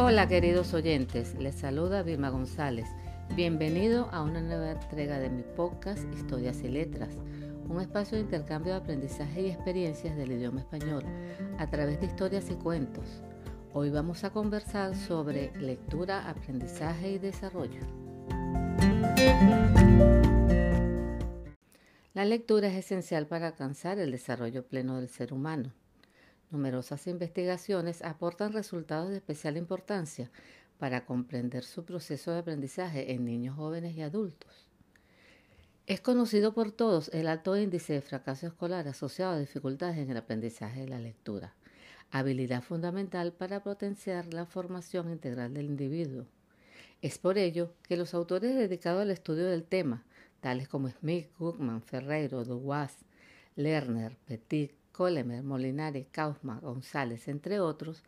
[0.00, 2.88] Hola queridos oyentes, les saluda Vilma González.
[3.34, 7.16] Bienvenido a una nueva entrega de mi podcast Historias y Letras,
[7.68, 11.02] un espacio de intercambio de aprendizaje y experiencias del idioma español
[11.58, 13.24] a través de historias y cuentos.
[13.72, 17.80] Hoy vamos a conversar sobre lectura, aprendizaje y desarrollo.
[22.14, 25.72] La lectura es esencial para alcanzar el desarrollo pleno del ser humano.
[26.50, 30.30] Numerosas investigaciones aportan resultados de especial importancia
[30.78, 34.66] para comprender su proceso de aprendizaje en niños jóvenes y adultos.
[35.86, 40.16] Es conocido por todos el alto índice de fracaso escolar asociado a dificultades en el
[40.16, 41.54] aprendizaje de la lectura,
[42.10, 46.26] habilidad fundamental para potenciar la formación integral del individuo.
[47.00, 50.04] Es por ello que los autores dedicados al estudio del tema,
[50.40, 52.94] tales como Smith, Gugman, Ferreiro, Duwas,
[53.56, 58.02] Lerner, Petit, Colemer, Molinari, Kaufman, González, entre otros,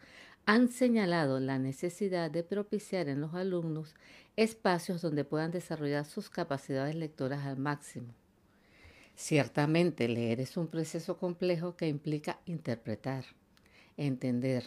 [0.44, 3.94] han señalado la necesidad de propiciar en los alumnos
[4.34, 8.08] espacios donde puedan desarrollar sus capacidades lectoras al máximo.
[9.14, 13.24] Ciertamente, leer es un proceso complejo que implica interpretar,
[13.96, 14.64] entender,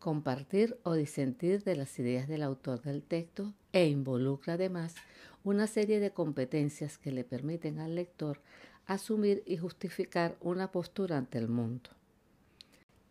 [0.00, 4.96] compartir o disentir de las ideas del autor del texto e involucra además
[5.44, 8.40] una serie de competencias que le permiten al lector
[8.86, 11.90] asumir y justificar una postura ante el mundo.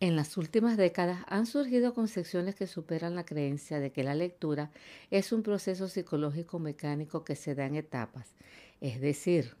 [0.00, 4.70] En las últimas décadas han surgido concepciones que superan la creencia de que la lectura
[5.10, 8.34] es un proceso psicológico mecánico que se da en etapas,
[8.80, 9.56] es decir,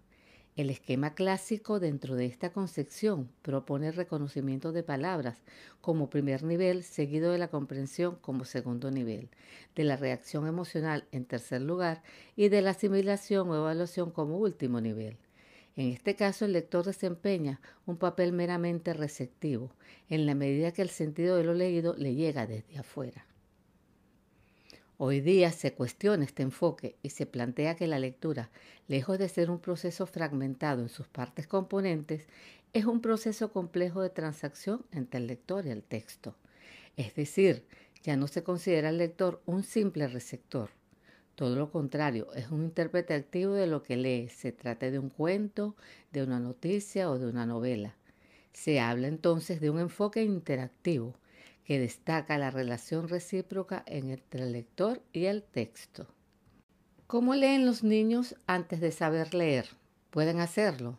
[0.56, 5.42] el esquema clásico dentro de esta concepción propone el reconocimiento de palabras
[5.80, 9.30] como primer nivel, seguido de la comprensión como segundo nivel,
[9.74, 12.04] de la reacción emocional en tercer lugar
[12.36, 15.16] y de la asimilación o evaluación como último nivel.
[15.76, 19.72] En este caso, el lector desempeña un papel meramente receptivo,
[20.08, 23.26] en la medida que el sentido de lo leído le llega desde afuera.
[24.96, 28.50] Hoy día se cuestiona este enfoque y se plantea que la lectura,
[28.86, 32.28] lejos de ser un proceso fragmentado en sus partes componentes,
[32.72, 36.36] es un proceso complejo de transacción entre el lector y el texto.
[36.96, 37.66] Es decir,
[38.04, 40.70] ya no se considera el lector un simple receptor,
[41.34, 45.10] todo lo contrario, es un intérprete activo de lo que lee, se trate de un
[45.10, 45.74] cuento,
[46.12, 47.96] de una noticia o de una novela.
[48.52, 51.14] Se habla entonces de un enfoque interactivo
[51.64, 56.06] que destaca la relación recíproca entre el lector y el texto.
[57.06, 59.66] ¿Cómo leen los niños antes de saber leer?
[60.10, 60.98] ¿Pueden hacerlo?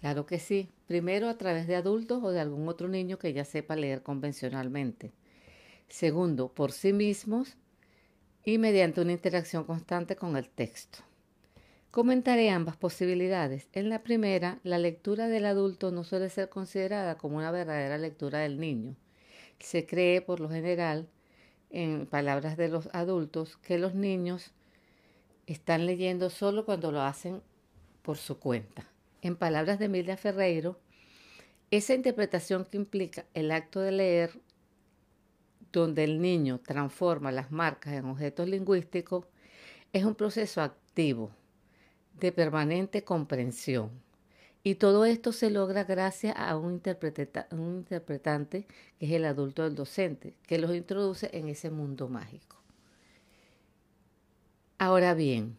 [0.00, 0.68] Claro que sí.
[0.86, 5.12] Primero a través de adultos o de algún otro niño que ya sepa leer convencionalmente.
[5.88, 7.56] Segundo, por sí mismos
[8.48, 11.00] y mediante una interacción constante con el texto.
[11.90, 13.68] Comentaré ambas posibilidades.
[13.74, 18.38] En la primera, la lectura del adulto no suele ser considerada como una verdadera lectura
[18.38, 18.96] del niño.
[19.58, 21.10] Se cree, por lo general,
[21.68, 24.52] en palabras de los adultos, que los niños
[25.46, 27.42] están leyendo solo cuando lo hacen
[28.00, 28.88] por su cuenta.
[29.20, 30.80] En palabras de Emilia Ferreiro,
[31.70, 34.40] esa interpretación que implica el acto de leer
[35.72, 39.26] donde el niño transforma las marcas en objetos lingüísticos,
[39.92, 41.30] es un proceso activo
[42.18, 43.90] de permanente comprensión.
[44.62, 48.66] Y todo esto se logra gracias a un, interpretante,
[48.98, 52.56] que es el adulto del docente, que los introduce en ese mundo mágico.
[54.78, 55.56] Ahora bien,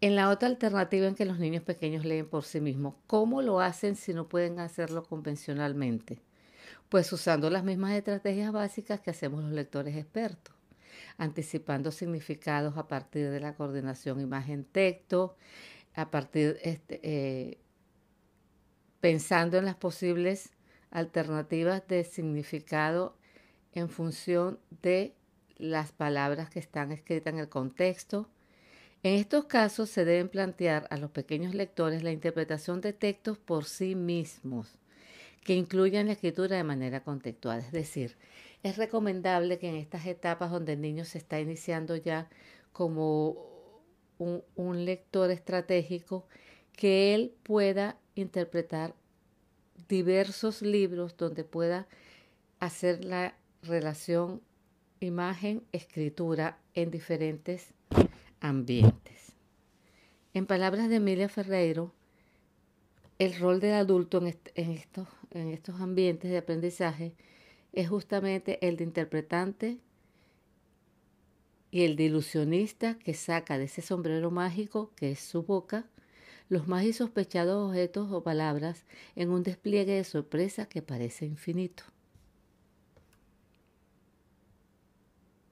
[0.00, 3.60] en la otra alternativa en que los niños pequeños leen por sí mismos, ¿cómo lo
[3.60, 6.20] hacen si no pueden hacerlo convencionalmente?
[6.92, 10.54] Pues usando las mismas estrategias básicas que hacemos los lectores expertos,
[11.16, 15.34] anticipando significados a partir de la coordinación imagen-texto,
[15.94, 17.58] a partir este, eh,
[19.00, 20.50] pensando en las posibles
[20.90, 23.16] alternativas de significado
[23.72, 25.14] en función de
[25.56, 28.28] las palabras que están escritas en el contexto.
[29.02, 33.64] En estos casos se deben plantear a los pequeños lectores la interpretación de textos por
[33.64, 34.76] sí mismos
[35.44, 37.60] que incluyan la escritura de manera contextual.
[37.60, 38.16] Es decir,
[38.62, 42.28] es recomendable que en estas etapas donde el niño se está iniciando ya
[42.72, 43.50] como
[44.18, 46.26] un, lector estratégico,
[46.76, 48.94] que él pueda interpretar
[49.88, 51.88] diversos libros donde pueda
[52.60, 54.40] hacer la relación
[55.00, 57.74] imagen-escritura en diferentes
[58.40, 59.32] ambientes.
[60.34, 61.92] En palabras de Emilia Ferreiro,
[63.18, 64.22] el rol del adulto
[64.54, 67.14] en, estos, en estos ambientes de aprendizaje
[67.72, 69.78] es justamente el de interpretante
[71.70, 75.86] y el de ilusionista que saca de ese sombrero mágico que es su boca
[76.48, 78.84] los más insospechados objetos o palabras
[79.16, 81.84] en un despliegue de sorpresa que parece infinito.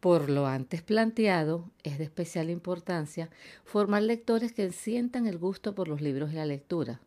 [0.00, 3.30] Por lo antes planteado, es de especial importancia
[3.64, 7.00] formar lectores que sientan el gusto por los libros y la lectura.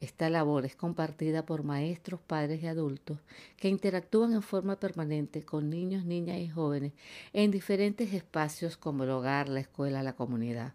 [0.00, 3.18] Esta labor es compartida por maestros, padres y adultos
[3.56, 6.92] que interactúan en forma permanente con niños, niñas y jóvenes
[7.32, 10.74] en diferentes espacios como el hogar, la escuela, la comunidad.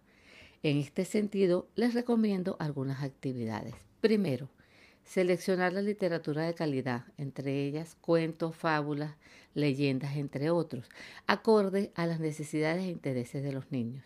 [0.61, 3.75] En este sentido, les recomiendo algunas actividades.
[4.01, 4.49] Primero,
[5.05, 9.15] seleccionar la literatura de calidad, entre ellas cuentos, fábulas,
[9.53, 10.89] leyendas, entre otros,
[11.27, 14.03] acorde a las necesidades e intereses de los niños.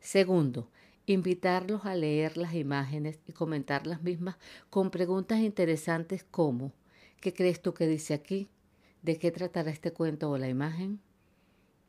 [0.00, 0.68] Segundo,
[1.06, 4.36] invitarlos a leer las imágenes y comentar las mismas
[4.70, 6.72] con preguntas interesantes como
[7.20, 8.48] ¿qué crees tú que dice aquí?
[9.02, 11.00] ¿De qué tratará este cuento o la imagen?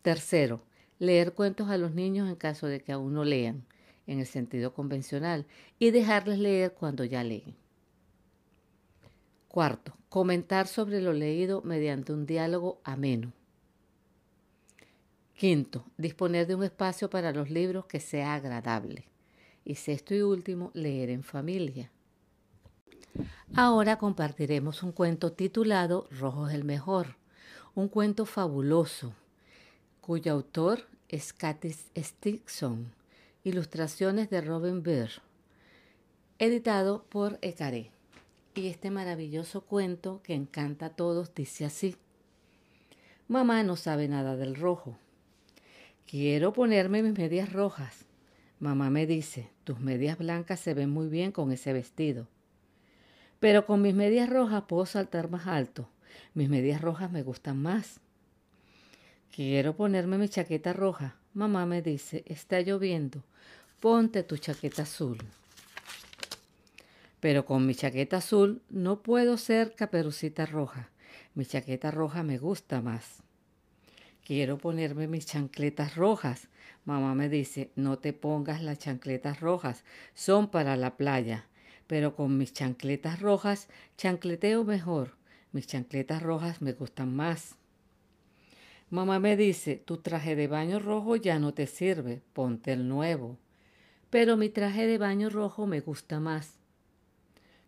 [0.02, 0.64] Tercero,
[1.00, 3.66] leer cuentos a los niños en caso de que aún no lean,
[4.08, 5.46] en el sentido convencional,
[5.80, 7.56] y dejarles leer cuando ya leen.
[9.48, 13.34] Cuarto, comentar sobre lo leído mediante un diálogo ameno.
[15.36, 19.06] Quinto, disponer de un espacio para los libros que sea agradable.
[19.66, 21.92] Y sexto y último, leer en familia.
[23.56, 27.16] Ahora compartiremos un cuento titulado Rojo es el mejor,
[27.76, 29.14] un cuento fabuloso,
[30.02, 32.92] cuyo autor es Katis Stickson,
[33.44, 35.22] ilustraciones de Robin Beer,
[36.40, 37.92] editado por Ecaré.
[38.56, 41.96] Y este maravilloso cuento que encanta a todos dice así.
[43.28, 44.98] Mamá no sabe nada del rojo.
[46.08, 48.06] Quiero ponerme mis medias rojas.
[48.60, 52.28] Mamá me dice, tus medias blancas se ven muy bien con ese vestido.
[53.40, 55.90] Pero con mis medias rojas puedo saltar más alto.
[56.34, 58.00] Mis medias rojas me gustan más.
[59.36, 61.16] Quiero ponerme mi chaqueta roja.
[61.34, 63.24] Mamá me dice, está lloviendo.
[63.80, 65.18] Ponte tu chaqueta azul
[67.24, 70.90] pero con mi chaqueta azul no puedo ser caperucita roja.
[71.36, 73.24] Mi chaqueta roja me gusta más.
[74.24, 76.48] Quiero ponerme mis chancletas rojas.
[76.86, 79.84] Mamá me dice, no te pongas las chancletas rojas,
[80.14, 81.46] son para la playa.
[81.88, 83.68] Pero con mis chancletas rojas
[83.98, 85.18] chancleteo mejor.
[85.52, 87.56] Mis chancletas rojas me gustan más.
[88.90, 93.38] Mamá me dice, tu traje de baño rojo ya no te sirve, ponte el nuevo.
[94.10, 96.60] Pero mi traje de baño rojo me gusta más.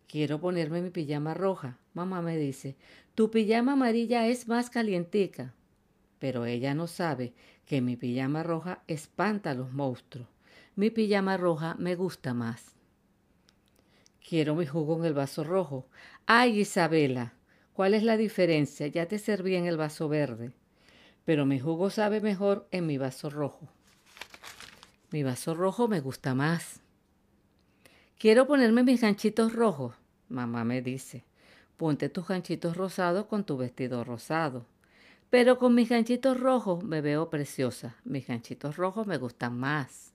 [0.07, 1.77] Quiero ponerme mi pijama roja.
[1.93, 2.75] Mamá me dice,
[3.13, 5.53] tu pijama amarilla es más calientica.
[6.25, 7.35] Pero ella no sabe
[7.67, 10.27] que mi pijama roja espanta a los monstruos.
[10.75, 12.73] Mi pijama roja me gusta más.
[14.27, 15.87] Quiero mi jugo en el vaso rojo.
[16.25, 17.33] Ay, Isabela,
[17.73, 18.87] ¿cuál es la diferencia?
[18.87, 20.51] Ya te serví en el vaso verde.
[21.25, 23.67] Pero mi jugo sabe mejor en mi vaso rojo.
[25.11, 26.79] Mi vaso rojo me gusta más.
[28.17, 29.93] Quiero ponerme mis ganchitos rojos.
[30.29, 31.23] Mamá me dice,
[31.77, 34.65] ponte tus ganchitos rosados con tu vestido rosado.
[35.29, 37.95] Pero con mis ganchitos rojos me veo preciosa.
[38.03, 40.13] Mis ganchitos rojos me gustan más.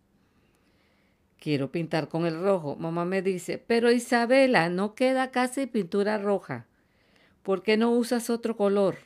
[1.39, 2.77] Quiero pintar con el rojo.
[2.77, 6.67] Mamá me dice, pero Isabela, no queda casi pintura roja.
[7.43, 8.99] ¿Por qué no usas otro color?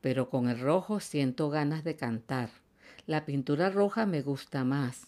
[0.00, 2.50] Pero con el rojo siento ganas de cantar.
[3.06, 5.06] La pintura roja me gusta más.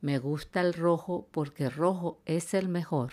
[0.00, 3.12] Me gusta el rojo porque rojo es el mejor.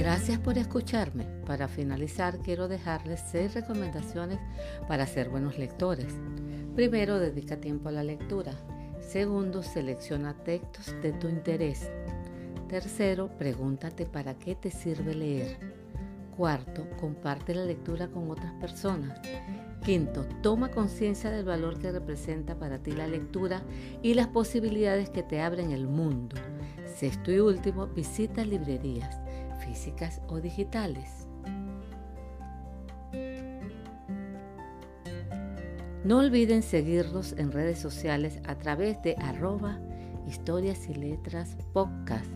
[0.00, 1.26] Gracias por escucharme.
[1.44, 4.38] Para finalizar, quiero dejarles seis recomendaciones
[4.88, 6.14] para ser buenos lectores.
[6.74, 8.54] Primero, dedica tiempo a la lectura.
[9.06, 11.90] Segundo, selecciona textos de tu interés.
[12.66, 15.58] Tercero, pregúntate para qué te sirve leer.
[16.34, 19.20] Cuarto, comparte la lectura con otras personas.
[19.84, 23.60] Quinto, toma conciencia del valor que representa para ti la lectura
[24.02, 26.36] y las posibilidades que te abren el mundo.
[26.96, 29.18] Sexto y último, visita librerías,
[29.70, 31.28] físicas o digitales.
[36.02, 39.78] No olviden seguirnos en redes sociales a través de arroba
[40.26, 42.26] historias y letras podcast.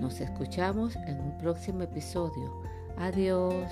[0.00, 2.62] Nos escuchamos en un próximo episodio.
[2.96, 3.70] Adiós.